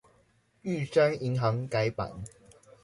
[0.63, 2.23] 玉山銀行改版